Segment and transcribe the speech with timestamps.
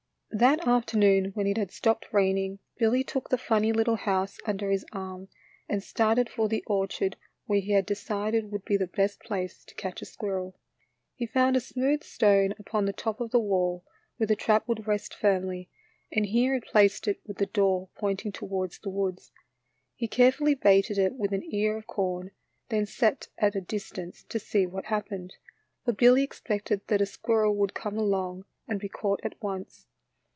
[0.33, 3.21] That afternoon when it had stopped raining, BILLY WILSON'S BOX TRAP.
[3.21, 5.27] 61 Bill}' took the funny little house under his arm
[5.67, 9.65] and started for the orchard where he had de cided would be the best place
[9.65, 10.55] to catch a squirrel.
[11.15, 13.83] He found a smooth stone upon the top of the wall
[14.15, 15.69] where the trap would rest firmly,
[16.13, 19.33] and here he placed it with the door pointing tow ards the woods.
[19.97, 22.31] He carefully baited it with an ear of corn,
[22.69, 25.35] then sat down at a distance to see what happened,
[25.83, 29.87] for Billy expected that a squirrel would come along and be caught at once.